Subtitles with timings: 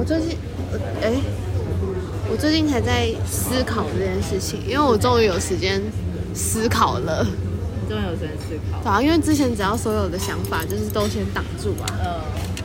[0.00, 0.38] 我最近，
[1.02, 1.12] 哎，
[2.30, 5.78] 我最近才在思考这件事情，因为我终于有时间
[6.34, 7.22] 思考了。
[7.86, 8.80] 终于有时间思考。
[8.82, 12.00] 对啊，因为之前只要所有的想法就是都先挡住啊。
[12.02, 12.16] 嗯。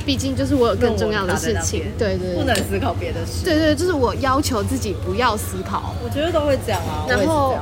[0.06, 3.44] 毕竟就是我有更重要的事情，对对，不能思考别的事。
[3.44, 5.94] 对对，就是我要求自己不要思考。
[6.06, 7.04] 我觉得都会这样啊。
[7.10, 7.58] 然后，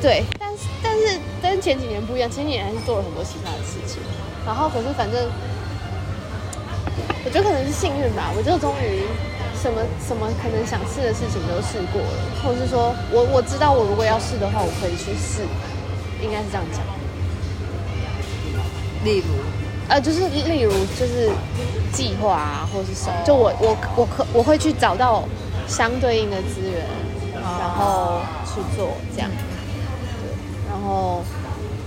[0.00, 4.00] 对，但是但是跟前几年不一样，前几年还是做了很多其他的事情。
[4.46, 5.26] 然后可是反正。
[7.24, 9.02] 我觉得可能是幸运吧，我就终于
[9.60, 15.42] 什么什么可能想试的事情都试过了，或者是说我我知道我如果要试的话，我可以去试，
[16.22, 16.84] 应该是这样讲。
[19.04, 19.24] 例如，
[19.88, 21.30] 呃，就是例如就是
[21.92, 25.24] 计划啊，或者是什么，就我我我可我会去找到
[25.66, 26.84] 相对应的资源，
[27.32, 29.30] 然后去做这样。
[30.20, 30.30] 对，
[30.70, 31.22] 然后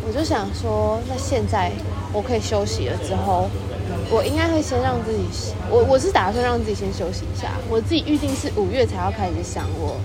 [0.06, 1.72] 我就想说，那现在
[2.12, 3.50] 我可以休息了之后。
[4.10, 7.50] 我应该会先让自己，我我是打算让自己先休息一下。
[7.70, 9.98] 我自己预定是五月才要开始想我，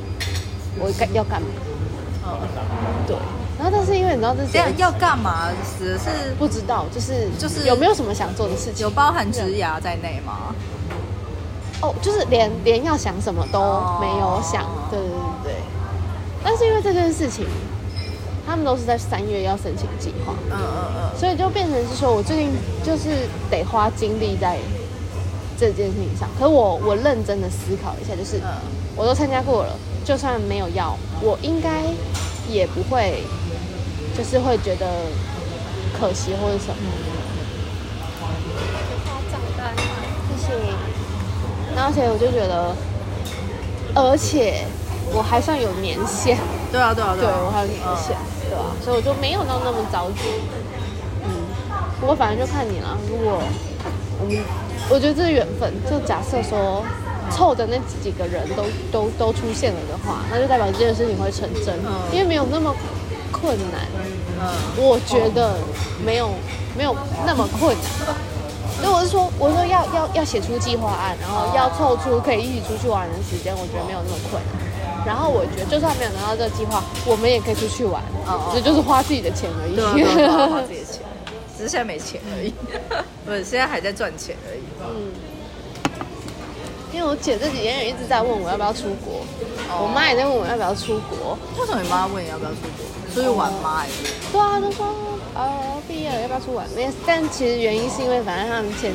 [0.78, 1.48] 我该要干嘛。
[2.25, 2.39] 哦，
[3.06, 3.17] 对。
[3.59, 8.83] 然后但是因为你知道这这样要干嘛，只是不知道，就是就是有没有什么想做的事情？
[8.83, 10.55] 有包含职涯在内吗？
[11.81, 13.61] 哦，就是连连要想什么都
[14.00, 14.64] 没有想。
[14.91, 15.55] 对对对对。
[16.42, 17.47] 但是因为这件事情。
[18.47, 22.51] 他们都是在三月要申请计划，嗯嗯嗯，所以就变成是说，我最近
[22.84, 24.59] 就是得花精力在
[25.59, 26.29] 这件事情上。
[26.39, 28.41] 可是我我认真的思考一下，就是
[28.97, 31.83] 我都参加过了，就算没有要，我应该
[32.49, 33.23] 也不会，
[34.19, 34.87] 就是会觉得
[35.99, 36.77] 可惜或者什么。
[39.05, 39.73] 发账单，
[40.29, 40.53] 谢谢。
[41.75, 42.75] 然后而且我就觉得，
[43.95, 44.65] 而且
[45.15, 46.37] 我还算有年限。
[46.73, 48.17] 对啊对啊对，对我还有年限。
[48.53, 50.28] 对啊，所以我就没有到那么着急。
[51.25, 51.33] 嗯，
[51.98, 52.98] 不过反正就看你了。
[53.09, 53.41] 如果
[54.20, 54.36] 我们，
[54.91, 55.72] 我觉得这是缘分。
[55.89, 56.84] 就假设说
[57.31, 61.75] 凑的那几个人都都都出现了的话，那就代表这件事情会成真。
[61.81, 62.75] 嗯，因为没有那么
[63.32, 63.81] 困难。
[64.38, 65.56] 嗯，我觉得
[66.04, 66.28] 没有
[66.77, 66.94] 没有
[67.25, 68.15] 那么困难。
[68.82, 74.72] 所以我是说，我说要要要写出计划案，然后要凑出可以一起出去玩的时间，我觉得没有那么困难。
[75.05, 78.03] 然后我觉得，就算没有拿到这个计划，我们也可以出去玩，
[78.53, 79.75] 这、哦、就是花自己的钱而已。
[79.75, 81.03] 对，对， 花自己的钱，
[81.57, 82.53] 只是现在没钱而已。
[83.27, 84.63] 不是，现在还在赚钱而已。
[84.81, 85.13] 嗯。
[86.93, 89.25] 因为我姐这几天也一直在问我要不要出国，
[89.71, 91.39] 哦、我妈也在问我要不要出国。
[91.59, 92.84] 为什么你妈问你要不要出国？
[93.15, 93.83] 出去玩吗？
[94.31, 94.87] 对啊，她说
[95.34, 95.51] 呃
[95.89, 96.67] 毕业了要不要出玩？
[96.77, 98.93] 没，但其实原因是因为反正他们前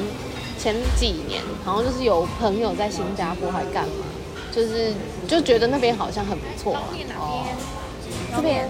[0.59, 4.06] 前几年好像就是有朋友在新加坡还干嘛。
[4.51, 4.94] 就是
[5.27, 6.71] 就觉得那边好像很不错。
[6.73, 7.05] 哪边？
[8.33, 8.69] 这边。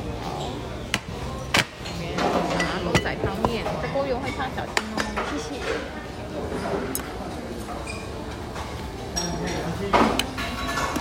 [2.58, 4.98] 拿狗仔汤面，在公园会放小心哦。
[5.30, 5.46] 谢谢。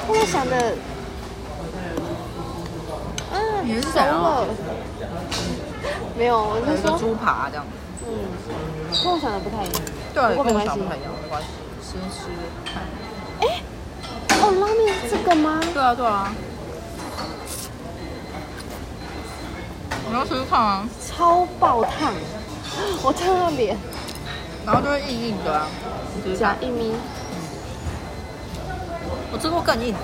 [0.09, 0.77] 我想的，
[3.33, 4.47] 嗯，你是熟了。
[6.19, 7.71] 没有，我是说猪扒这样子。
[8.07, 8.09] 嗯，
[9.03, 9.83] 跟我想的不太一样。
[10.13, 11.49] 对，跟我想的不太一样，没关系。
[11.83, 12.29] 先吃
[12.67, 12.83] 看。
[13.41, 13.63] 哎。
[14.47, 15.61] 哦，拉面是这个吗？
[15.75, 16.33] 对啊，对啊。
[20.09, 20.89] 你要吃烫啊？
[21.05, 22.15] 超爆烫，
[23.03, 23.77] 我烫到脸。
[24.65, 25.67] 然后就会硬硬的啊，
[26.39, 26.95] 加一米。
[29.33, 29.99] 我吃过更硬的，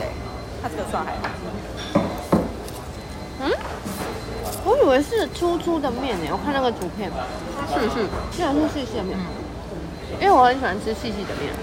[0.61, 1.29] 它这个算还好。
[3.43, 3.53] 嗯？
[4.65, 7.09] 我以为是粗粗的面呢，我看那个图片。
[7.73, 9.17] 是是，居然是细细的面。
[10.21, 11.55] 因为我很喜欢吃细细的面。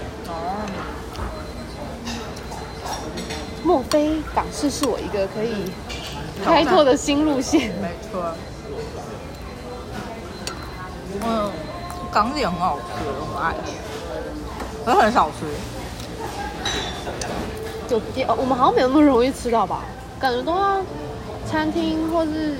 [3.62, 5.70] 莫非港式是我一个可以
[6.44, 7.72] 开拓的新路线？
[7.80, 8.34] 没错。
[11.22, 11.50] 嗯，
[12.10, 13.54] 港点很好吃，我爱。
[14.84, 15.46] 可是很少吃。
[17.86, 19.82] 酒店，我们好像没有那么容易吃到吧？
[20.18, 20.80] 感觉都要
[21.46, 22.56] 餐厅或是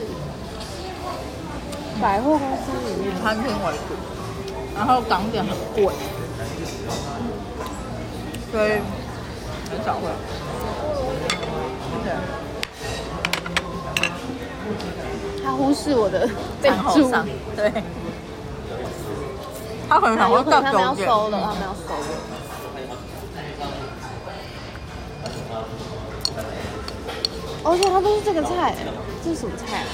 [2.00, 3.22] 百货公司里面。
[3.22, 3.94] 餐厅为主，
[4.74, 5.94] 然后港点很贵，
[8.50, 8.80] 所以
[9.70, 10.08] 很少会。
[15.44, 16.28] 他忽视我的
[16.62, 17.10] 备注，
[17.56, 17.72] 对，
[19.88, 22.06] 他可能想说他们要收了，他们要收了。
[27.62, 28.74] 而且它都是这个菜，
[29.22, 29.84] 这是什么菜啊？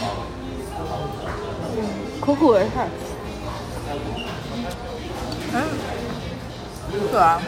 [2.21, 2.89] 苦苦的菜。
[5.53, 5.63] 嗯，
[7.11, 7.43] 对啊，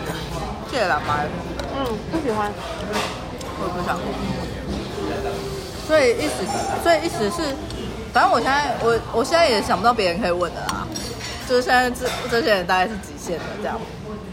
[0.71, 1.23] 谢谢老妈。
[1.77, 2.53] 嗯，不喜欢。
[3.61, 3.97] 我也不想。
[5.89, 6.45] 所以意思，
[6.83, 7.57] 所以意思是，
[8.13, 10.87] 反正我现在我我现在也想不到别人可以问的啦，
[11.49, 13.81] 就是现在这这些人大概是极限的这样。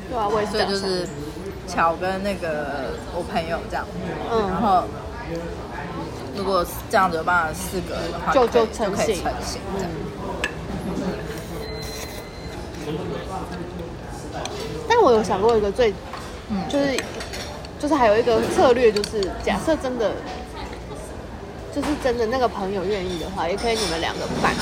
[0.10, 0.52] 对啊，我也是。
[0.52, 1.08] 所以就是
[1.66, 3.86] 巧跟那个我朋友这样，
[4.30, 4.84] 嗯，然后
[6.36, 9.92] 如果这样子有办法四个的话，就就就成型可以成型这样。
[14.90, 15.94] 但我有想过一个最，
[16.50, 17.00] 嗯，就是
[17.80, 20.12] 就是还有一个策略，就是假设真的，
[21.76, 24.56] 就是真的那个朋友愿意的话，也可以你们两个办，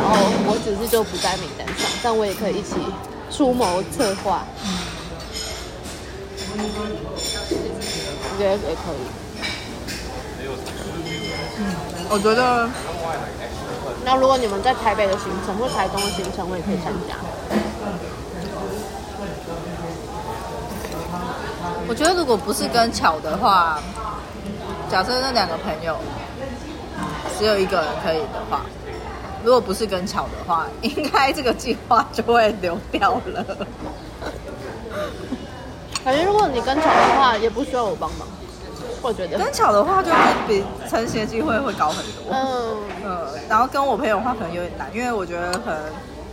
[0.00, 0.16] 然后
[0.48, 2.76] 我只是就不在名单上，但我也可以一起
[3.30, 4.46] 出谋策划。
[6.56, 9.04] 我觉得也可以。
[12.08, 12.66] 我觉得，
[14.02, 17.14] 那如果你们在台北的行程或台东的行程，我也可以参加。
[21.86, 23.78] 我觉得如果不是跟巧的话，
[24.90, 25.98] 假设那两个朋友
[27.38, 28.62] 只有一个人可以的话，
[29.42, 33.44] 如果不是跟巧的话， 应该这个计划就会流掉了。
[36.04, 38.28] 反正如果你跟巧的话，也不需要我帮忙。
[39.02, 40.16] 我觉得跟巧的话，就会
[40.48, 42.30] 比成型的机会会高很多。
[42.30, 45.78] 嗯呃，然后跟我朋友的话，可能有点难，因为我觉得可能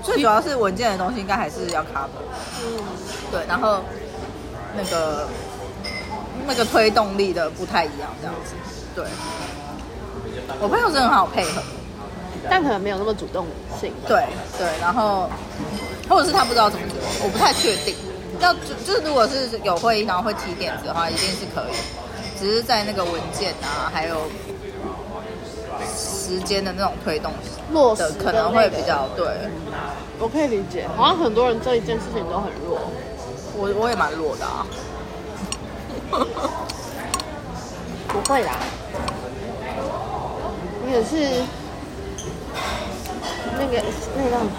[0.02, 2.24] 最主要是文件的东西，应该还是要 cover。
[2.64, 2.84] 嗯，
[3.30, 3.82] 对，然后
[4.78, 5.28] 那个
[6.48, 8.56] 那个推动力的不太一样，这样子。
[8.96, 9.06] 对，
[10.60, 11.62] 我朋友是很好配合，
[12.50, 13.46] 但可能没有那么主动
[13.80, 13.94] 性。
[14.08, 14.26] 对
[14.58, 15.30] 对，然后
[16.10, 17.96] 或者是他不知道怎么做，我不太确定。
[18.40, 21.74] 要就就是如果是有会议，然后会提点子的话，一定是可以。
[22.40, 24.22] 只是在那个文件啊，还有
[25.96, 27.32] 时间的那种推动
[27.72, 29.28] 落实的可能会比较对。
[30.18, 32.80] 我可以理解，好像很多人这一件事情都很弱。
[33.56, 34.66] 我我也蛮弱的啊。
[38.08, 38.54] 不会啦，
[40.92, 41.16] 你也是
[43.58, 43.82] 那个
[44.18, 44.52] 那个叫什么？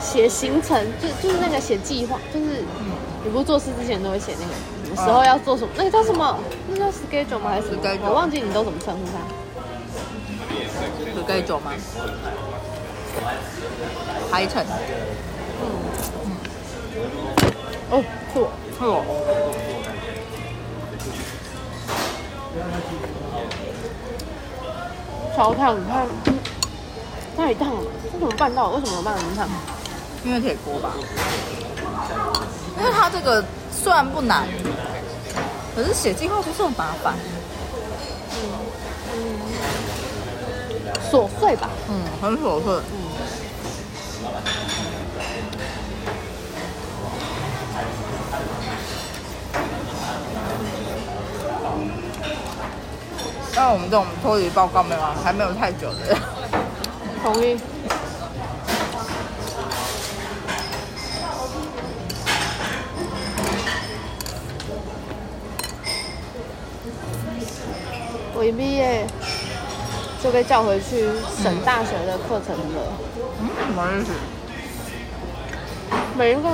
[0.00, 2.64] 写行程就就是那个写计划，就是
[3.22, 4.96] 你不做事之前都会写那个什么。
[4.96, 5.70] 时候要做什么？
[5.76, 6.36] 那个叫什么？
[6.70, 7.50] 那叫 schedule 吗？
[7.50, 7.68] 还是？
[8.02, 9.20] 我忘记你都怎么称呼它。
[11.32, 11.72] schedule 吗？
[14.32, 14.64] 排程。
[15.62, 15.64] 嗯
[16.24, 16.36] 嗯。
[17.90, 18.02] 哦，
[18.34, 19.04] 错错。
[25.40, 25.74] 超烫！
[25.74, 26.06] 你看，
[27.34, 27.80] 太烫了，
[28.12, 28.68] 这怎么办到？
[28.72, 29.48] 为什么能办得这么烫？
[30.22, 30.92] 因为铁锅吧。
[32.78, 33.42] 因为它这个。
[33.72, 34.46] 虽然不难，
[35.74, 37.14] 可是写计划不是很麻烦。
[38.34, 38.36] 嗯
[39.14, 39.16] 嗯，
[41.10, 41.70] 琐碎吧？
[41.88, 42.74] 嗯，很琐碎。
[42.74, 42.99] 嗯。
[53.60, 56.16] 像我们这种脱离报告没有啊，还没有太久的。
[57.22, 57.60] 同意。
[68.34, 69.06] 我一毕业
[70.22, 71.10] 就被叫回去
[71.42, 72.80] 省大学的课程了。
[73.42, 74.10] 嗯，什么意思？
[76.16, 76.48] 每一个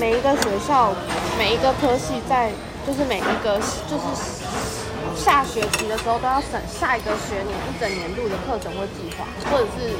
[0.00, 0.94] 每一个学校
[1.36, 2.50] 每一个科系在
[2.86, 3.58] 就是每一个
[3.90, 4.04] 就是
[5.18, 9.90] 下学期的时候都要审下一个学年一整年度的课程或计划，或者是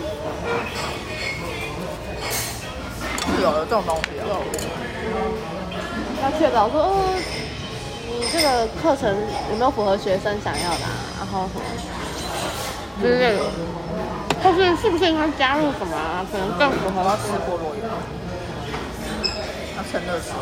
[3.43, 4.23] 有的这种东西，啊
[6.23, 6.82] 要确保说。
[6.82, 6.94] 呃
[8.10, 9.15] 你这个课程
[9.51, 10.91] 有没有符合学生想要的啊？
[11.20, 11.65] 然后什么
[13.03, 13.41] 之类的，
[14.43, 16.25] 或是是不是应该加入什么啊？
[16.32, 17.05] 可能更符合。
[17.05, 17.82] 要吃菠萝油，
[19.77, 20.32] 要趁热吃。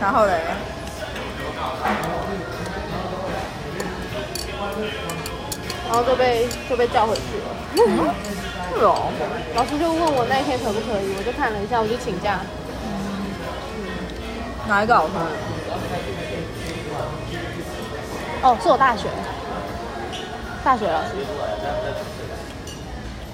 [0.00, 0.32] 然后嘞，
[5.86, 7.48] 然后就被就被叫回去了。
[7.76, 7.78] 嗯
[8.72, 9.12] 是哦，
[9.54, 12.38] 老师就问我那一天可不可以，我就看了一下，我就请假。
[12.84, 12.88] 嗯，
[14.68, 15.12] 哪一个老师？
[18.42, 19.08] 哦，是我大学
[20.64, 21.08] 大学老师，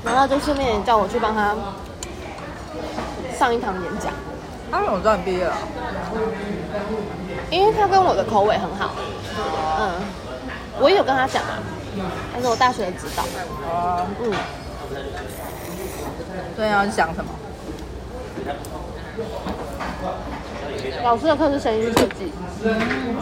[0.05, 1.55] 然后就顺便叫我去帮他
[3.39, 4.13] 上一堂演讲。
[4.71, 5.57] 他怎么知道你毕业了？
[7.51, 8.95] 因为他跟我的口味很好，
[9.81, 9.93] 嗯，
[10.81, 11.59] 我也有跟他讲啊，
[12.35, 13.25] 他是我大学的指导，
[14.23, 14.33] 嗯。
[16.57, 17.31] 对，要讲什么？
[21.05, 22.33] 老师的课是声音设计，
[22.65, 23.17] 嗯，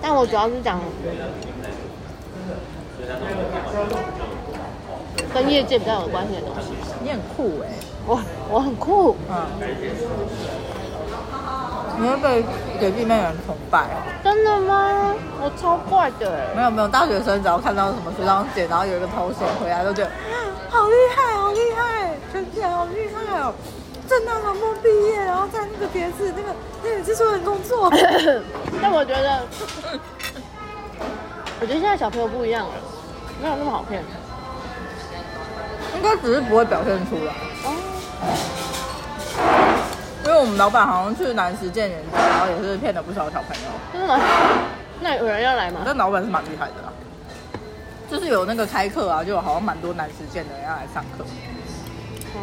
[0.00, 0.80] 但我主要是讲
[5.34, 6.72] 跟业界比较有关系的东西。
[7.02, 7.68] 你很酷哎，
[8.06, 8.20] 我
[8.50, 9.16] 我很酷。
[9.28, 9.46] 嗯。
[11.98, 12.44] 你会被
[12.78, 13.96] 学弟妹人崇拜哦。
[14.22, 15.14] 真的吗？
[15.40, 16.54] 我超怪的哎。
[16.54, 20.10] 没有没有，大学生只要看到什么学长姐，然后有一个头衔回来，都觉得
[20.68, 23.54] 好厉害，好厉害，真的好厉害哦！
[24.06, 27.90] 正大传播毕业，然后在那个电视那个那个制作人工作。
[28.82, 29.40] 但我觉得，
[31.60, 32.74] 我觉得现在小朋友不一样了，
[33.42, 34.04] 没有那么好骗。
[35.96, 37.32] 应该只是不会表现出来。
[37.64, 37.72] 哦。
[40.24, 43.70] 因为我们老板好像去南实见演讲，然后也是骗了不少小朋友。
[43.92, 44.20] 真的吗？
[45.00, 45.82] 那有人要来吗？
[45.84, 46.92] 但老板是蛮厉害的啦。
[48.10, 51.24] 就是有那个开课啊，就好像蛮多南实见的人要来上课。
[52.34, 52.40] 嗯。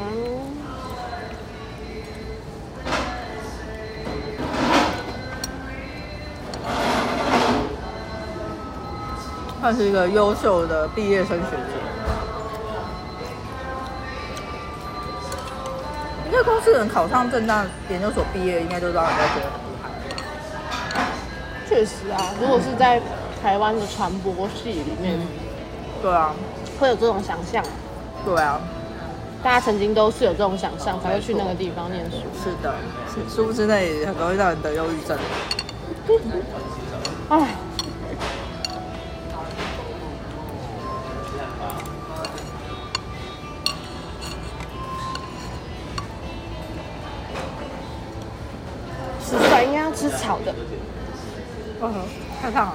[9.62, 11.83] 算是一个优秀的毕业生学姐。
[16.44, 19.90] 因为公司人考上正大研究所毕业，应该都知道人家觉得很厉害。
[21.70, 23.02] 确实啊，如果是在
[23.42, 25.28] 台湾的传播系里面，嗯、
[26.02, 26.34] 对啊，
[26.78, 27.64] 会有这种想象。
[28.26, 28.60] 对啊，
[29.42, 32.18] 大家曾经都是有这种想象，才会去那个地方念书。
[32.44, 32.76] 是的，
[33.08, 35.18] 是殊不知那里很容易让人得忧郁症。
[49.66, 49.84] 哎。
[49.96, 50.52] 吃炒的，
[51.82, 51.94] 嗯，
[52.42, 52.74] 太烫了，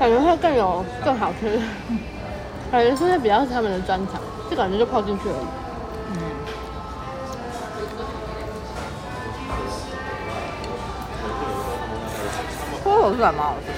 [0.00, 1.60] 感觉会更有更好吃，
[2.72, 5.46] 感觉是比较是他们的专长，这感觉就泡进去而已。
[6.10, 6.18] 嗯，
[12.84, 13.68] 菠萝是还蛮好吃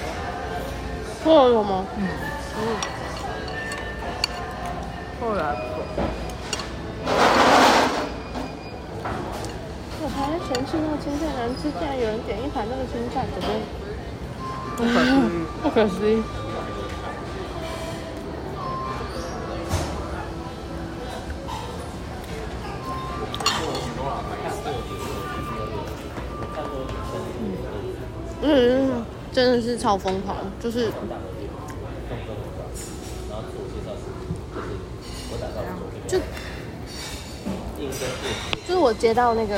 [1.22, 1.84] 的，菠吗？
[1.98, 2.08] 嗯。
[2.56, 2.60] 嗯，
[5.20, 5.36] 菠萝
[10.16, 10.46] 还不错。
[10.46, 13.60] 还嫌弃那个青菜难吃，竟然有人点一盘那个青菜，准备
[14.76, 16.22] 不可思议，不可思议。
[28.42, 30.90] 嗯，真的是超疯狂，就是，
[36.08, 36.18] 就，
[38.66, 39.56] 就是我接到那个。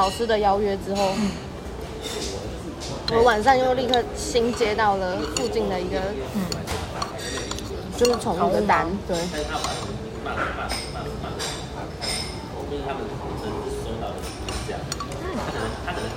[0.00, 1.30] 老师的邀约之后，嗯、
[3.12, 6.00] 我晚上又立刻新接到了附近的一个，
[6.34, 6.40] 嗯、
[7.98, 9.14] 就是宠物的单，对。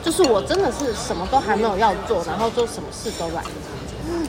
[0.02, 3.44] 就是我真的是什么都还没有要做，然后就什么事都来。
[4.08, 4.26] 嗯，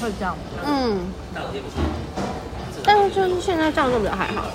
[0.00, 0.34] 会这样。
[0.64, 1.12] 嗯。
[2.82, 4.46] 但是就是现在这样就比较还好，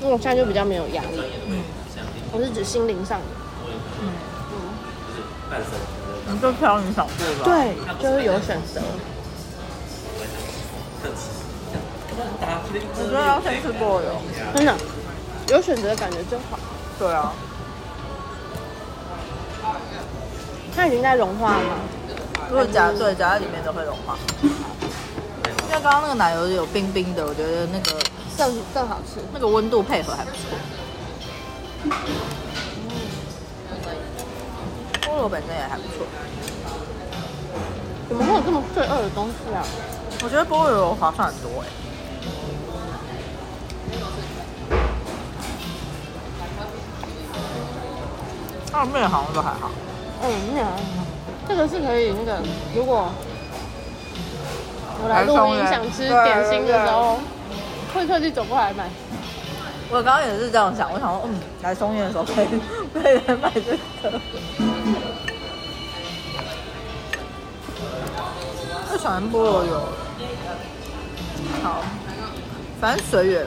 [0.00, 1.20] 因为我现在就比较没有压力。
[1.48, 1.58] 嗯。
[2.30, 3.37] 我是指心灵上的，嗯
[5.50, 8.80] 嗯，你就挑你想做的，对，就是有选择。
[12.20, 14.20] 我觉得要先吃过油，
[14.54, 14.74] 真的，
[15.48, 16.58] 有选择的感觉真好。
[16.98, 17.32] 对啊，
[20.74, 21.76] 它已经在融化了吗？
[22.50, 24.18] 如果夹对夹在里面都会融化。
[24.42, 27.92] 因为刚刚那个奶油有冰冰的，我觉得那个
[28.36, 30.38] 更更好吃，那个温度配合还不错。
[35.18, 36.06] 嗯，菠萝本身也还不错。
[38.08, 39.64] 怎么会有这么罪恶的东西啊？
[40.22, 41.66] 我觉得菠萝油划算很多哎。
[48.70, 49.70] 它的面好像都还好。
[50.22, 50.78] 嗯，面还好。
[51.48, 52.40] 这个是可以那个，
[52.74, 53.08] 如果
[55.02, 57.18] 我来录音想吃点心的时候，
[57.92, 58.88] 会特地走过来买。
[59.90, 62.46] 我刚刚也是这样想，我想说，嗯，来松烟的时候可以
[62.92, 63.72] 可以来买这
[64.10, 64.20] 个。
[68.98, 69.88] 最喜欢菠萝油。
[71.62, 71.84] 好，
[72.80, 73.46] 反正随缘。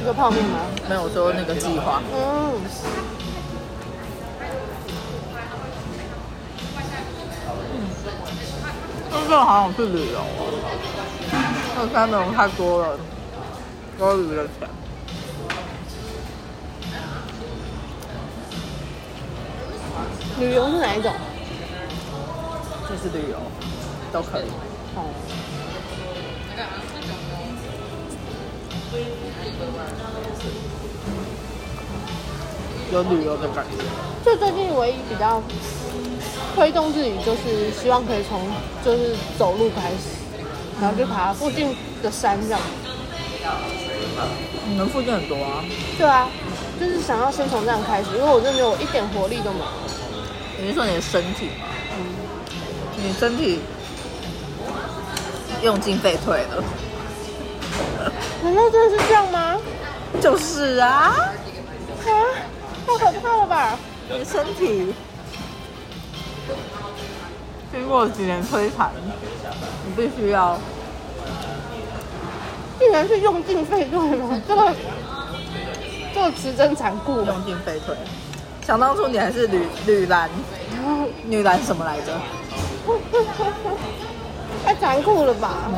[0.00, 0.60] 一个泡面吗？
[0.88, 2.00] 没有说那个计划。
[2.14, 2.58] 嗯。
[9.12, 10.48] 这个好想去旅游哦。
[11.76, 12.98] 这三种太多了，
[13.98, 14.66] 多余的钱。
[20.38, 21.12] 旅游是哪一种？
[22.88, 23.36] 就是旅游，
[24.16, 24.48] 都可以。
[24.94, 25.04] 哦。
[32.90, 33.84] 有旅游的感觉。
[34.24, 35.42] 就最近唯一比较
[36.54, 38.40] 推动自己，就是希望可以从
[38.82, 40.16] 就是走路开始，
[40.80, 42.60] 然后就爬附近的山这样。
[44.66, 45.62] 你们附近很多啊？
[45.98, 46.30] 对啊。
[46.80, 49.66] 就是想要先从这样开始，因为我真的我一点活力都没有。
[50.60, 51.68] 你是说你的身体吗？
[51.98, 52.14] 嗯，
[53.02, 53.60] 你身体
[55.62, 56.64] 用进废退了。
[58.42, 59.58] 难道真的是这样吗？
[60.20, 60.88] 就是啊，
[62.06, 62.10] 啊，
[62.86, 63.78] 太可怕了吧！
[64.08, 64.94] 你的身体
[67.72, 68.90] 经过几年摧残，
[69.84, 70.58] 你必须要，
[72.78, 74.40] 竟然是用尽废退吗？
[74.46, 74.74] 这个
[76.14, 77.22] 这个词真残酷。
[77.24, 77.94] 用尽废退，
[78.64, 80.30] 想当初你还是 女女篮，
[81.24, 82.12] 女篮什么来着？
[84.86, 85.50] 太残酷了吧！
[85.66, 85.74] 嗯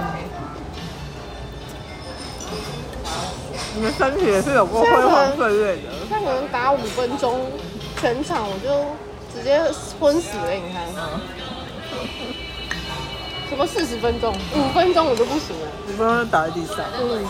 [3.75, 5.83] 你们身体也是有过辉煌岁月的。
[6.11, 7.41] 他可能打五分钟，
[8.01, 8.85] 全场我就
[9.33, 9.63] 直接
[9.99, 10.53] 昏死了。
[10.53, 10.85] 你看，
[13.49, 16.77] 什么四十分钟、五分钟我都不行了，五分钟就倒在地上。
[17.01, 17.25] 嗯，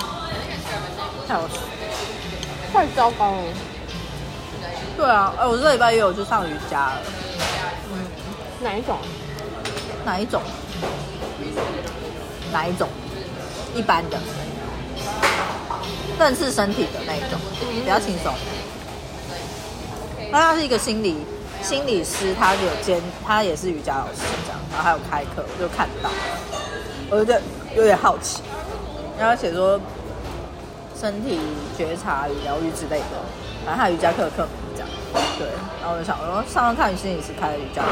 [1.28, 1.54] 太好笑，
[2.72, 3.42] 太糟糕了。
[4.96, 7.00] 对啊，哎，我这礼拜也有去上瑜伽了。
[7.92, 8.06] 嗯，
[8.62, 8.96] 哪一种？
[10.04, 10.40] 哪一种？
[12.52, 12.88] 哪一种？
[13.74, 14.18] 一般的。
[16.18, 17.38] 认识身体的那一种，
[17.70, 18.34] 比较轻松。
[20.32, 21.16] 那他是一个心理
[21.62, 26.10] 心理师，他有兼，他也是瑜伽老师这样，然后还有开课，我就看到，
[27.08, 27.40] 我有点
[27.76, 28.42] 有点好奇。
[29.16, 29.80] 然后写说
[30.98, 31.38] 身体
[31.76, 33.22] 觉察与疗愈之类的，
[33.64, 34.88] 反正他瑜伽课课名这样，
[35.38, 35.46] 对。
[35.80, 37.88] 然后我就想，我说上上看心理师开的瑜伽课。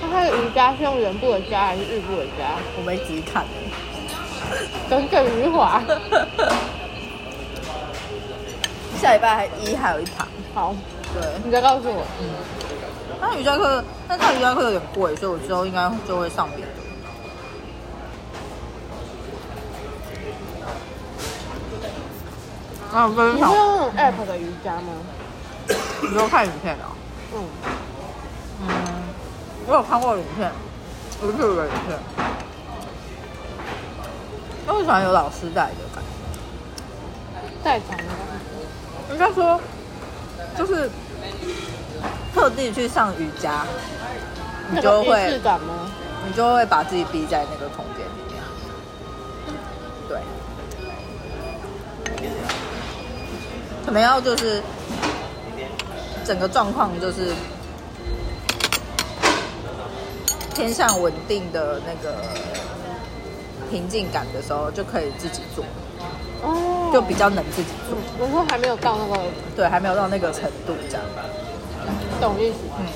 [0.00, 2.56] 他开的瑜伽是用人部的家还是日部的家？
[2.76, 3.44] 我没仔细看。
[4.88, 5.82] 耿耿于怀。
[9.00, 10.74] 下礼拜一还有一堂，好，
[11.12, 12.02] 对，你再告诉我。
[12.20, 12.30] 嗯，
[13.20, 16.70] 他瑜伽课，但他瑜伽课有点贵，所以我之后应该就会上别的。
[22.96, 23.50] 啊，分享。
[23.50, 24.92] 你是用 app 的瑜伽吗？
[26.02, 26.94] 你有看影片啊？
[27.34, 27.70] 嗯嗯，
[29.68, 30.50] 我有看过影片，
[31.20, 31.98] 我是有个影片。
[34.66, 38.04] 那我喜欢有老师带的感觉，带团的。
[39.12, 39.60] 应该说，
[40.56, 40.90] 就是
[42.34, 43.64] 特地去上瑜伽，
[44.70, 45.40] 你就会，
[46.26, 48.42] 你就会把自己逼在那个空间里面。
[50.08, 50.20] 对，
[53.84, 54.62] 可能要就是
[56.24, 57.32] 整个状况就是
[60.56, 62.16] 偏向稳定的那个
[63.70, 65.62] 平静感的时候，就可以自己做。
[66.42, 67.98] 哦，就比较能自己做。
[68.18, 69.22] 我说还没有到那个，
[69.54, 71.04] 对，还没有到那个程度，这样。
[72.20, 72.56] 懂意思。
[72.78, 72.86] 嗯。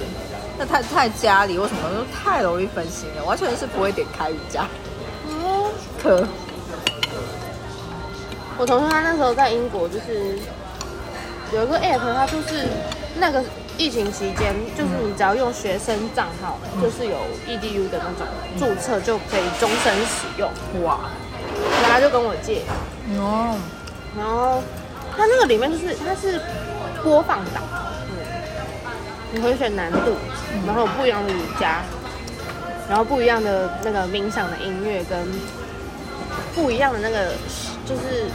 [0.59, 3.25] 那太太家里为什么都太容易分心了？
[3.25, 4.67] 完全是不会点开瑜伽。
[5.29, 5.71] 哦。
[6.03, 6.27] 可。
[8.57, 10.39] 我同学他那时候在英国，就是
[11.53, 12.67] 有一个 app，他就是
[13.19, 13.45] 那个
[13.81, 17.17] 疫情期间，就是你只要用学生账号，嗯、就是有
[17.49, 18.27] edu 的那种
[18.59, 20.51] 注册，就可以终身使用。
[20.85, 21.01] 哇。
[21.81, 22.61] 然后他就跟我借。
[23.17, 23.57] 哦，
[24.19, 24.63] 然后
[25.17, 26.39] 它那个里面就是它是
[27.03, 27.63] 播放档，
[28.11, 28.17] 嗯，
[29.33, 30.15] 你会选难度，
[30.67, 31.81] 然后有不一样的瑜伽，
[32.87, 35.19] 然后不一样的那个冥想的音乐跟
[36.55, 37.33] 不一样的那个
[37.87, 38.27] 就是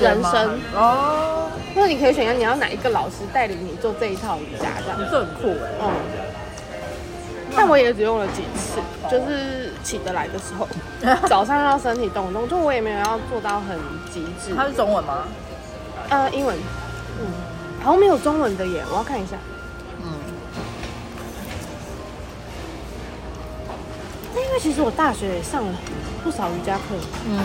[0.00, 5.90] 人生哦，那你可以选择你要哪一个老师带领你做这一套瑜伽，这样，这很酷哎，嗯，
[7.56, 9.68] 但我也只用了几次，就是。
[9.84, 10.68] 起得来的时候，
[11.28, 13.78] 早上要身体动动，就我也没有要做到很
[14.12, 14.54] 极致。
[14.54, 15.24] 它是中文吗？
[16.10, 16.54] 呃，英文。
[17.18, 17.26] 嗯，
[17.82, 19.36] 好像没有中文的耶，我要看一下。
[20.02, 20.12] 嗯。
[24.34, 25.72] 那因为其实我大学也上了
[26.22, 26.82] 不少瑜伽课。
[27.26, 27.38] 嗯。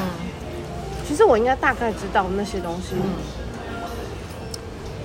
[1.14, 2.96] 其实我应该大概知道那些东西。
[2.96, 3.04] 嗯。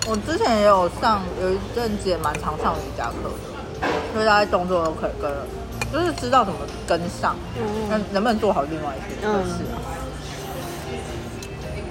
[0.09, 5.31] 我之前也有上，有一阵子也蛮常上瑜伽课的，因为大家动作都可以跟。
[5.93, 7.37] 就是知道怎么跟上，
[7.91, 9.77] 那、嗯、能不能做好另外一些事啊？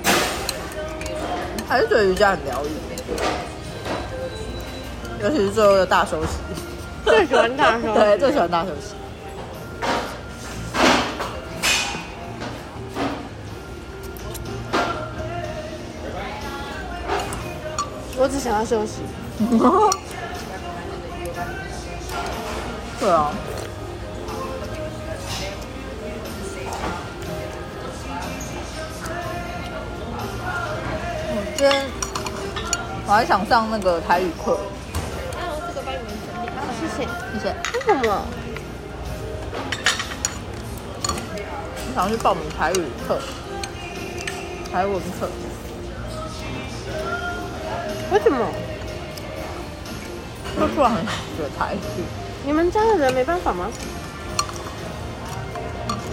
[0.04, 2.70] 嗯、还是觉得瑜伽很疗愈，
[5.22, 6.40] 尤其是最后的大休息，
[7.06, 8.96] 最喜欢大休息， 对，最喜欢大休息。
[18.20, 19.02] 我只想要休息。
[23.00, 23.32] 对啊。
[31.56, 31.86] 今天
[33.08, 34.60] 我还想上那个台语课。
[35.40, 36.50] 那我这个帮你们整理。
[36.56, 37.46] 好，谢谢，谢谢。
[37.74, 38.10] 为什么？
[41.90, 43.20] 我想去报名台语课，
[44.72, 45.30] 台文课。
[48.12, 48.48] 为什么？
[50.58, 51.78] 说出来很想学台语。
[52.46, 53.68] 你们家的人没办法吗？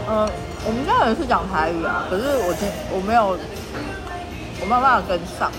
[0.06, 0.30] 嗯、呃，
[0.66, 3.38] 我们家人是讲台语啊，可是我今我没有，
[4.60, 5.50] 我没有办法跟上。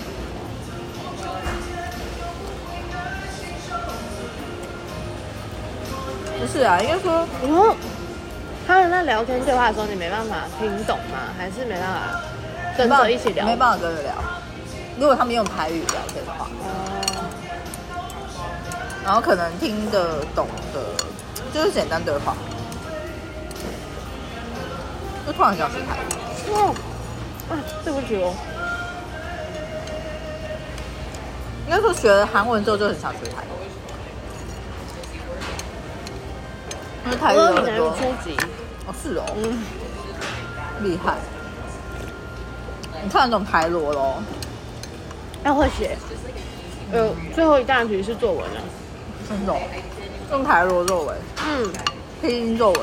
[6.38, 7.74] 不是啊，应该说，然后
[8.68, 11.34] 他们在聊天对话的时候，你没办法听懂吗？
[11.36, 12.20] 还是没办法
[12.76, 13.44] 跟着一起聊？
[13.46, 14.12] 没办法跟着聊。
[14.98, 17.28] 如果他们用台语聊天的话，哦，
[19.04, 20.80] 然后可能听得懂的，
[21.52, 22.34] 就是简单对话，
[25.26, 26.52] 就突然想学台语。
[26.52, 26.68] 哇，
[27.50, 28.34] 啊，对不起哦。
[31.66, 33.46] 应该说学了韩文之后就很想学台语。
[37.04, 38.36] 因为台语有很多初级
[38.86, 39.62] 哦，是哦，嗯，
[40.82, 41.14] 厉害。
[43.02, 44.22] 你看得懂台罗喽？
[45.46, 45.96] 要会写。
[46.92, 48.60] 呃，最后一大题是作文了。
[49.28, 49.54] 真的？
[50.32, 51.16] 用台罗作文？
[51.46, 51.72] 嗯，
[52.20, 52.80] 拼音作文。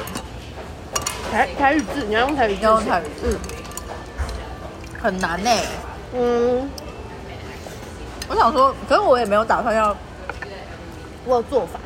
[1.32, 2.62] 台台语字，你要用台语字。
[2.64, 3.38] 要用台语字。
[5.02, 5.50] 很难呢。
[6.14, 6.70] 嗯。
[8.30, 9.96] 我想说，可是我也没有打算要。
[11.26, 11.80] 我有做法。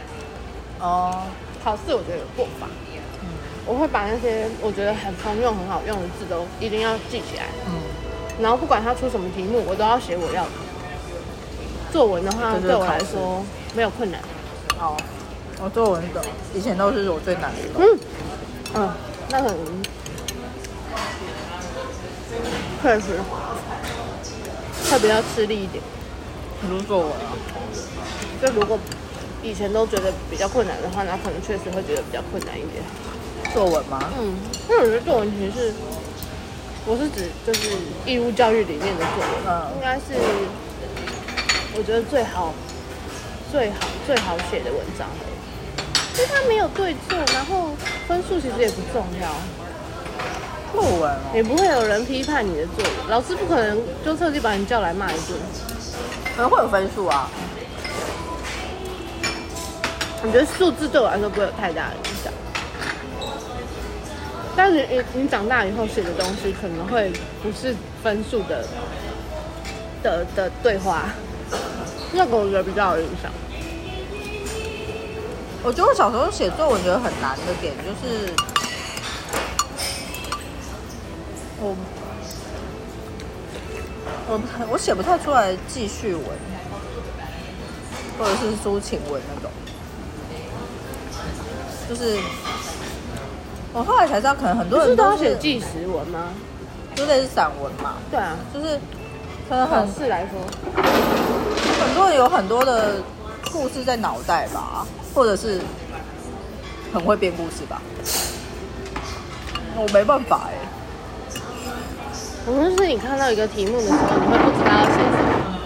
[0.80, 1.24] 哦。
[1.64, 2.68] 考试我觉得有过法，
[3.22, 3.28] 嗯，
[3.66, 7.82] 我会把那些我觉得很通用、很好用的字都一定要记起来，嗯，
[8.40, 10.50] 然后不管他出什么题目，我都要写我要的。
[11.92, 13.44] 作文的话，对我来说
[13.76, 14.22] 没有困难。
[14.80, 14.96] 哦，
[15.62, 16.24] 我作文的
[16.54, 17.58] 以前都是我最难的。
[17.80, 18.00] 嗯，
[18.76, 18.90] 嗯，
[19.30, 19.56] 那很
[22.82, 23.20] 确实
[24.90, 25.84] 会比较吃力一点。
[26.62, 27.34] 很多作文啊，
[28.42, 28.78] 就如果。
[29.44, 32.84] 以前都觉得比较困难的话，那可能确实会觉得比较困难一点。
[33.54, 34.10] 作文吗？
[34.20, 34.36] 嗯，
[34.68, 35.74] 因为我觉得作文其实是，
[36.88, 37.70] 我是指就是
[38.06, 40.20] 义务教育里面的作文，嗯，应该是
[41.78, 42.54] 我觉得最好、
[43.52, 45.08] 最好、最好写的文章。
[46.16, 47.70] 因为它没有对错，然后
[48.08, 49.30] 分数其实也不重要。
[50.74, 55.38] 作文哦，也不会有人批判你的作文，老师不可能就特地把你叫来骂一顿。
[56.36, 57.30] 可能会有分数啊。
[60.24, 62.34] 我觉得数字对我来说不会有太大的影响，
[64.56, 67.12] 但是你你长大以后写的东西可能会
[67.44, 68.66] 不是分数的
[70.02, 71.06] 的的对话，
[72.14, 73.32] 那个我觉得比较有影响。
[75.64, 78.32] 我觉得我小时候写作文觉得很难的点就是，
[81.60, 81.76] 我
[84.30, 84.40] 我
[84.72, 86.24] 我写不太出来记叙文，
[88.18, 89.52] 或者是抒情文那种。
[91.90, 92.18] 就是
[93.74, 96.30] 我后来才知道，可能很多人都要写纪实文吗？
[96.96, 97.96] 就类似散文嘛。
[98.10, 98.80] 对啊，就是
[99.50, 100.40] 可能很事来说，
[101.80, 102.96] 很多人有很多的
[103.52, 105.62] 故事在脑袋吧，或者是
[106.94, 107.82] 很会编故事吧。
[109.76, 110.60] 我没办法哎、欸。
[112.46, 115.60] 可能就是你看到一个题目的时候，你会不知道要写什么。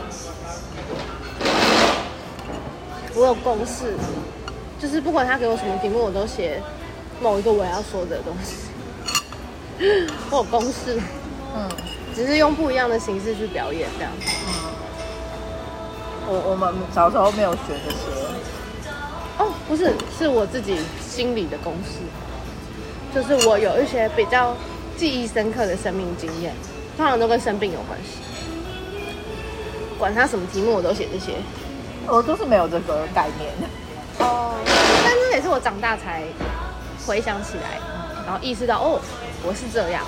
[3.16, 3.96] 我有公式。
[4.80, 6.60] 就是不管他给我什么题目，我都写
[7.22, 8.56] 某一个我要说的东西。
[10.32, 11.00] 我有公式，
[11.56, 11.70] 嗯，
[12.16, 14.12] 只是用不一样的形式去表演这样。
[14.20, 14.54] 嗯，
[16.28, 17.98] 我我们小时候没有学这些。
[19.38, 22.00] 哦，不是，是我自己心里的公式。
[23.14, 24.56] 就是我有一些比较
[24.96, 26.54] 记忆深刻的生命经验，
[26.96, 28.20] 通常都跟生病有关系。
[29.98, 31.34] 管他什么题目，我都写这些。
[32.08, 33.52] 我都是没有这个概念。
[34.20, 34.56] 哦，
[35.04, 36.24] 但是也是我长大才
[37.06, 37.80] 回想起来，
[38.26, 39.02] 然后意识到哦，
[39.44, 40.04] 我是这样。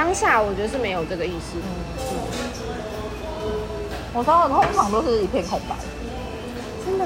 [0.00, 1.58] 当下我觉得是没有这个意思。
[2.00, 3.52] 嗯，
[4.14, 5.76] 我常常通常都是一片空白。
[6.86, 7.04] 真的，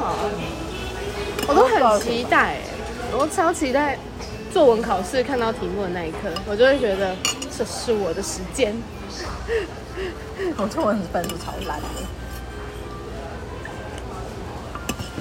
[1.48, 2.58] 我都很期待，
[3.10, 3.98] 我超期待
[4.52, 7.16] 作文考试看到题目的那一刻，我就会觉得
[7.50, 8.72] 这是我的时间。
[10.56, 11.86] 我作文分数超烂的。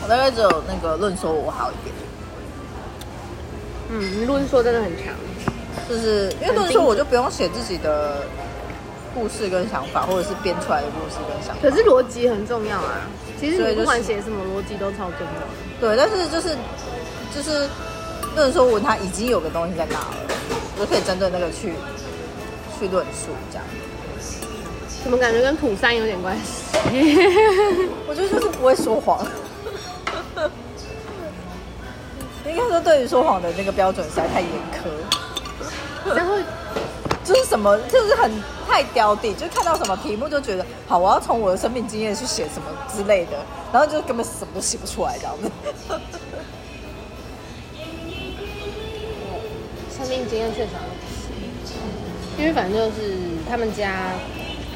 [0.03, 1.95] 我大概只有那个论说我好一点。
[3.89, 5.15] 嗯，论说真的很强，
[5.89, 8.25] 就是因为论说我就不用写自己的
[9.13, 11.62] 故事跟想法，或者是编出来的故事跟想法。
[11.62, 13.01] 可是逻辑很重要啊，
[13.39, 15.41] 其实你不管写什么逻辑都超重要。
[15.79, 16.55] 对，但是就是
[17.36, 17.67] 就是
[18.36, 20.07] 论说文它已经有个东西在那了，
[20.79, 21.73] 我就可以针对那个去
[22.79, 23.65] 去论述这样。
[25.03, 26.63] 怎么感觉跟土三有点关系？
[28.07, 29.19] 我觉得就是不会说谎。
[32.45, 34.88] 应该说，对于说谎的那个标准实在太严苛，
[36.15, 36.35] 然后
[37.23, 38.31] 就是什么，就是很
[38.67, 43.37] 太刁地，就看到什么题目就觉得好，我要从我的生命经验去写什么之类的，
[43.71, 45.49] 然后就根本什么都写不出来这样子。
[49.95, 51.25] 生命经验确实不
[51.65, 51.77] 行，
[52.37, 53.15] 因为反正就是
[53.49, 54.11] 他们家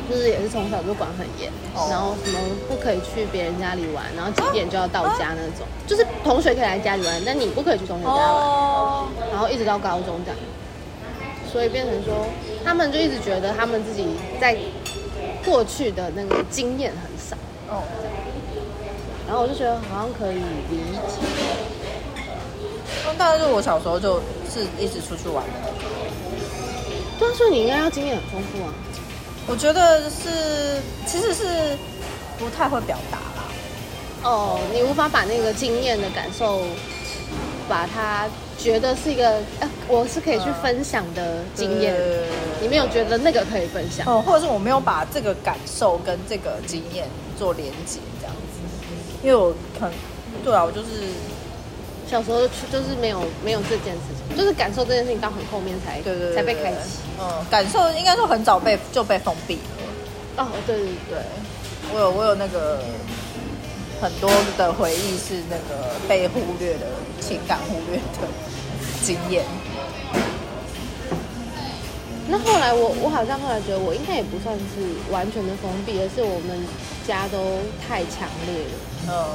[0.09, 1.91] 就是也是从小就管很严，oh.
[1.91, 9.07] 然后什么不可以去别人家里玩，然后几点就要到家那种，啊、就是同学可以来家里玩，但你不可以去同学家玩，oh.
[9.33, 10.39] 然后一直到高中这样。
[11.51, 12.27] 所以变成说，
[12.63, 14.05] 他们就一直觉得他们自己
[14.39, 14.57] 在
[15.45, 17.36] 过去的那个经验很少
[17.69, 18.13] 哦，这样。
[19.27, 21.01] 然后我就觉得好像可以理解。
[23.05, 25.51] 那大概是我小时候就是一直出去玩的。
[27.19, 28.73] 对啊，所以你应该要经验很丰富啊。
[29.47, 31.77] 我觉得是，其实是
[32.38, 33.43] 不太会表达啦。
[34.23, 36.62] 哦，你无法把那个经验的感受，
[37.69, 38.27] 把它。
[38.67, 41.95] 觉得是一个，呃，我是可以去分享的经验。
[41.95, 42.27] 嗯、
[42.62, 44.06] 你没有觉得那个可以分享？
[44.06, 47.08] 哦，或者是我没有把这个感受跟这个经验
[47.39, 48.60] 做连接，这样子。
[49.23, 49.89] 因为我很，
[50.43, 50.89] 对啊，我就是
[52.12, 56.99] 小时候去，就是没有没有这件事情，就是感受这件事情到很后面才对对，对，才被开启。
[57.21, 60.43] 嗯，感受应该说很早被就被封闭了。
[60.43, 61.17] 哦，对对对，
[61.93, 62.82] 我有我有那个。
[63.99, 66.86] 很多的回忆是那个被忽略的
[67.19, 68.27] 情感，忽略的
[69.03, 69.43] 经验。
[72.29, 76.60] 那后来我我好像后来觉得我应该也不算是完全的封闭，而是我们
[77.07, 78.75] 家都太强烈了。
[79.10, 79.25] 嗯，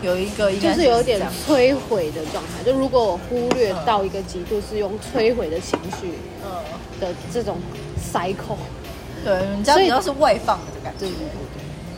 [0.00, 2.62] 有一个就是有点摧毁的状态。
[2.64, 6.12] 就如果我忽略到一个极度，是用摧毁的情绪，
[6.44, 6.62] 嗯
[7.00, 7.58] 的这种
[7.98, 8.56] cycle。
[9.24, 11.00] 对，你家比较是外放的感觉。
[11.00, 11.53] 对对对。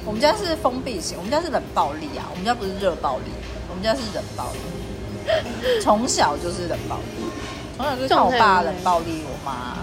[0.06, 3.24] 我们家是封闭型，我们家是冷暴力啊，我们家不是热暴力，
[3.68, 4.58] 我们家是冷暴力，
[5.82, 7.26] 从小就是冷暴力，
[7.76, 9.78] 从小就是看我爸冷暴力我妈。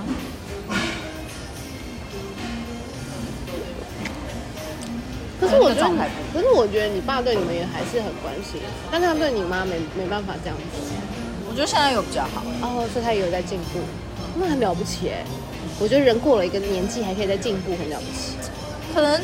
[5.41, 5.91] 可是我觉得，
[6.33, 10.63] 可是我觉得你爸对你们也还是很关心，但是他对你妈没没办法这样子。
[11.49, 13.79] 我觉得现在有比较好哦，所以他也有在进步，
[14.39, 15.25] 那很了不起哎！
[15.81, 18.37] 我觉得人过了一个年纪还可以再进步，很了不起，
[18.95, 19.19] 可能。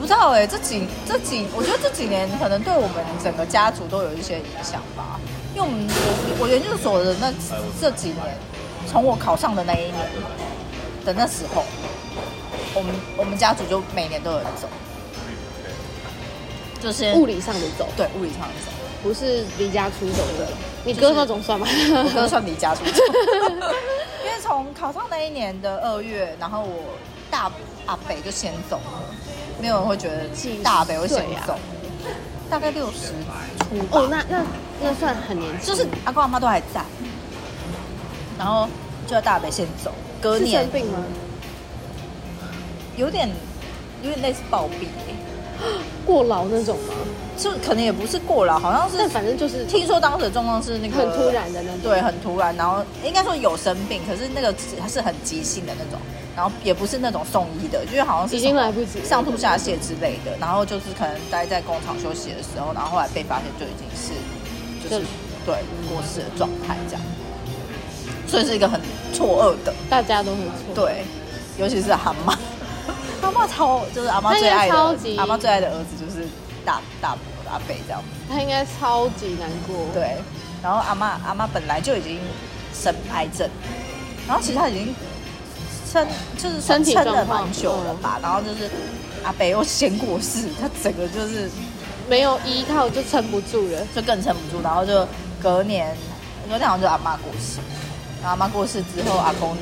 [0.00, 5.20] 不知道哎、这几这几，我觉得这几年可能对我们整个家族都有一些影响吧。
[5.54, 7.30] 因为我们我我研究所的那
[7.78, 8.34] 这几年，
[8.88, 9.94] 从我考上的那一年
[11.04, 11.64] 的那时候，
[12.72, 14.68] 我们我们家族就每年都有人走，
[16.80, 20.48] 就是物理上的走，对，物理上的走，不是离家出走的。
[20.82, 21.66] 你哥那种算吗？
[21.68, 23.02] 我哥算离家出走，
[24.24, 26.96] 因为从考上那一年的二月，然后我
[27.30, 27.52] 大
[27.84, 29.04] 阿北就先走了。
[29.60, 30.28] 没有人会觉得
[30.62, 31.58] 大北会先走，
[32.48, 33.14] 大概六十出
[33.90, 34.44] 哦，那那
[34.82, 36.82] 那算很年轻，就是阿公阿妈都还在，
[38.38, 38.68] 然后
[39.06, 41.04] 就要大北先走，隔年生病吗？
[42.96, 43.28] 有点
[44.02, 44.86] 有点类似暴毙，
[46.04, 46.94] 过劳那种吗？
[47.36, 55.98] 就可能也不是过劳，好像是，但反正就是听说当时的状况是那个很突然的那种，对，很突然，然后应该说有生病，可是那个还是很急性的那种。
[56.36, 60.36] 然后也不是那种送医的，就是好像是已经来不及上吐下泻之类的。
[60.40, 64.12] 然后就是可能待在工厂休息的时候，然后后来被发现就已经是
[64.82, 65.04] 就是
[65.44, 65.54] 对
[65.88, 67.02] 过世的状态这样，
[68.26, 68.80] 所以是一个很
[69.12, 70.74] 错愕的，大家都很错。
[70.74, 71.04] 对，
[71.58, 72.38] 尤其是阿妈，
[73.22, 74.74] 阿妈超就是阿妈最爱的，
[75.18, 76.26] 阿妈最爱的儿子就是
[76.64, 79.76] 大大伯阿伯这样，他应该超级难过。
[79.92, 80.16] 对，
[80.62, 82.18] 然后阿妈阿妈本来就已经
[82.72, 83.50] 生癌症，
[84.26, 84.94] 然后其实他已经。
[85.90, 86.06] 撑
[86.38, 88.70] 就是撑了蛮久了吧，然后就是
[89.24, 91.50] 阿北又先过世，他整个就是
[92.08, 95.06] 没有依靠就撑不住了，就更撑不住，然后就
[95.42, 95.96] 隔年，
[96.48, 97.58] 隔年好像就阿妈过世，
[98.22, 99.56] 然后阿妈过世之后，阿公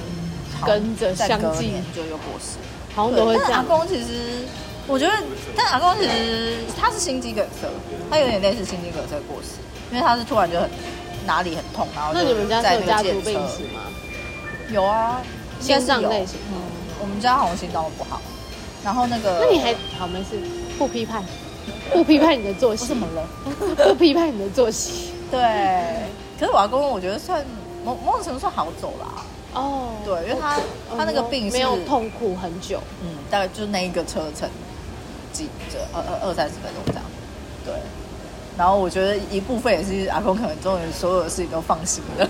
[0.67, 2.59] 跟着相继就又过世，
[2.95, 3.53] 好像都会这样。
[3.53, 4.45] 阿公其实
[4.87, 5.13] 我觉得，
[5.57, 7.69] 但阿公其实他是心肌梗塞，
[8.11, 9.59] 他有点类似心肌梗塞过世，
[9.91, 10.69] 因为他是突然就很
[11.27, 13.81] 哪里很痛，然后就在那个那你们家是有家族病史吗？
[14.71, 15.21] 有啊。
[15.61, 16.61] 心脏类型，嗯，
[17.01, 18.21] 我们家好像心脏不好，
[18.85, 20.41] 然后那个，那你还好没事，
[20.79, 21.23] 不批判，
[21.93, 23.29] 不批判你的作息，怎么了？
[23.77, 25.41] 不批判你的作息，对。
[26.39, 27.45] 可是我阿公，我觉得算
[27.85, 29.25] 某某种程度算好走啦。
[29.55, 30.57] 哦，对，因为他
[30.97, 34.49] 他那个病没有痛苦很久，嗯，大概就是那一个车程，
[35.33, 37.03] 几这二二二三十分钟这样，
[37.65, 37.75] 对。
[38.57, 42.29] 然后我觉得一部分也是阿公可能终于所有的事情都放心了。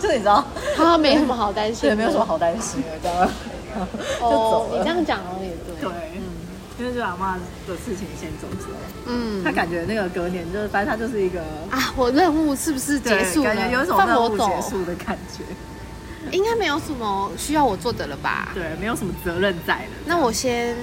[0.00, 0.44] 就你知道，
[0.76, 3.30] 他没什么好担心，对，没有什么好担心的，知道吗？
[4.20, 6.22] 哦， 你这样讲哦也对，对，嗯，
[6.78, 7.34] 因为就阿妈
[7.66, 8.72] 的事情先走之后，
[9.06, 13.54] 嗯，他感觉那个隔年就是，反正他就是一个啊，我任务是不是结束了？
[13.54, 15.44] 感觉有一种任务结束的感觉。
[16.30, 18.50] 应该没有什么需要我做的了吧？
[18.52, 19.82] 对，没有什么责任在了。
[20.04, 20.76] 那我先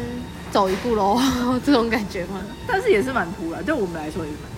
[0.52, 1.22] 走一步喽，
[1.64, 2.42] 这种感觉吗？
[2.66, 4.58] 但是也是蛮突然，对我们来说也是蛮突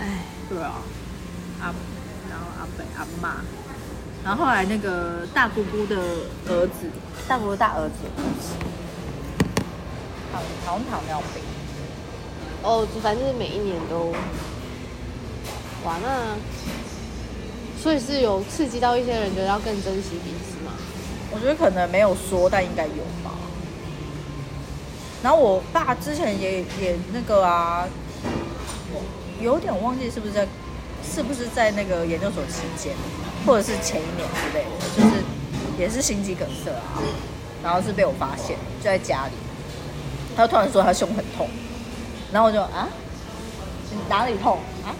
[0.00, 0.08] 然。
[0.08, 0.72] 哎，对啊，
[1.62, 1.72] 阿，
[2.34, 3.36] 然后阿北阿妈，
[4.24, 5.96] 然后后来那个大姑姑的
[6.48, 6.90] 儿子，
[7.28, 7.94] 大姑姑大儿子，
[10.32, 11.40] 糖糖糖尿病。
[12.64, 14.12] 哦，反正每一年都，
[15.84, 16.34] 哇，那
[17.80, 20.72] 所以是有刺激到一些人，觉得要更珍惜彼此吗？
[21.30, 23.30] 我觉得可能没有说，但应该有吧。
[25.22, 27.86] 然后我爸之前也也那个啊，
[29.40, 30.48] 有点忘记是不是在，
[31.12, 32.94] 是不是在那个研究所期间，
[33.46, 35.22] 或者是前一年之类的，就是
[35.78, 37.02] 也是心肌梗塞啊，
[37.62, 39.32] 然后是被我发现，就在家里，
[40.36, 41.48] 他就突然说他胸很痛。
[42.32, 42.88] 然后我就啊，
[43.90, 44.90] 你哪里痛啊？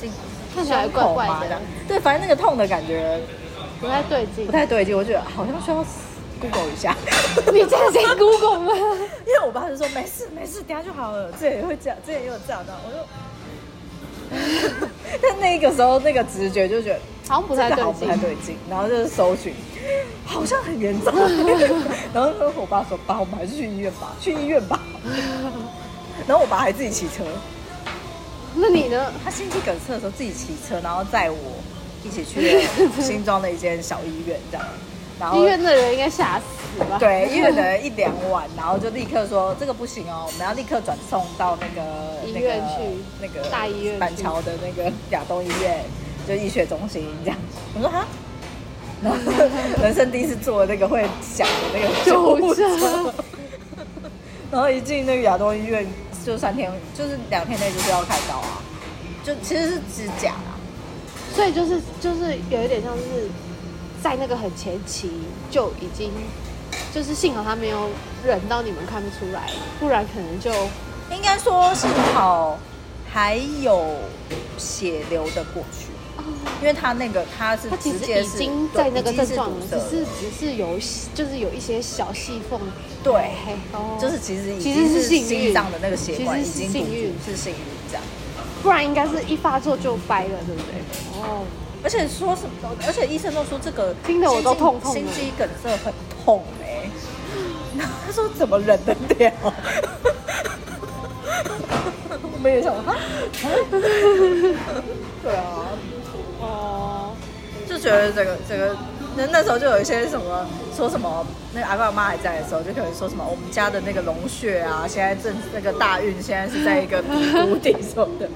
[0.00, 0.10] 心
[0.54, 1.60] 看起来怪怪的。
[1.86, 3.20] 对，反正那个痛的感觉
[3.80, 4.96] 不太对劲，不太对劲。
[4.96, 5.84] 我觉得好像需要
[6.40, 6.96] Google 一下。
[7.52, 8.72] 你这样先 Google 吗？
[9.26, 11.30] 因为我爸就说没事没事，等下就好了。
[11.32, 12.72] 之前也会这样，之前也有这样的。
[12.86, 12.96] 我就，
[15.22, 18.56] 但那个时候那个直觉就觉得好像不太对劲，不太对劲。
[18.68, 19.54] 然后就是搜寻，
[20.24, 21.12] 好像很严重。
[22.12, 24.80] 然后跟我爸说：“爸，我们还是去医院吧，去医院吧。”
[26.26, 27.24] 然后我爸还自己骑车，
[28.54, 29.12] 那你呢？
[29.24, 31.36] 他心肌梗塞的时候自己骑车，然后载我
[32.04, 32.62] 一起去
[33.02, 34.66] 新庄的一间小医院，这样。
[35.20, 36.98] 然后医院的人应该吓死吧？
[36.98, 42.82] 对，医院的人一两晚，然后就立刻说这个不行哦，我们要立刻转送到那个医院去，
[43.20, 45.84] 那个大医院板桥的那个亚东医院，
[46.26, 47.38] 就医学中心这样。
[47.74, 48.04] 我说哈，
[49.02, 49.18] 然后
[49.82, 53.14] 人生第一次坐那个会响的那个救护车。
[54.50, 55.84] 然后一进那个亚东医院，
[56.24, 58.62] 就三天，就是两天内就是要开刀啊，
[59.24, 60.54] 就其实是指甲啊，
[61.34, 63.28] 所以就是就是有一点像是
[64.04, 65.10] 在那个很前期
[65.50, 66.12] 就已经，
[66.94, 67.88] 就是幸好他没有
[68.22, 69.48] 忍到你们看不出来，
[69.80, 70.52] 不然可能就
[71.10, 72.58] 应该说幸好
[73.10, 73.96] 还有
[74.58, 75.86] 血流的过去。
[76.60, 80.78] 因为他那个他是，他其实已经在那个症状了，只是只是有
[81.14, 82.60] 就是有一些小细缝，
[83.02, 83.30] 对，
[83.98, 87.58] 就是其实其实是心脏的那个血管已经幸运是幸运
[87.90, 88.02] 这样，
[88.62, 91.22] 不然应该是一发作就掰了，对不对？
[91.22, 91.44] 哦，
[91.84, 95.92] 而且说什么，而且医生都说这个听得我都痛痛，心肌梗塞很
[96.24, 96.88] 痛哎，
[98.06, 99.32] 他说怎么忍得了？
[102.32, 102.96] 我们也想啊，
[105.22, 105.68] 对啊。
[106.40, 107.12] 哦，
[107.68, 108.76] 就觉得这个这个，
[109.16, 118.28] 那那时候就有一些什么说什么，那个阿爸阿妈还在的时候，就可以说什么我们家的那个龙穴啊，现在正那个大运，现在是在一个谷底什么的。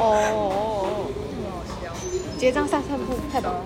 [0.00, 1.06] 哦，
[2.38, 3.60] 结账散散步，太棒了。